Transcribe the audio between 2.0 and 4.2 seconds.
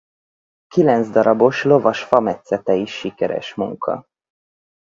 fametszete is sikeres munka.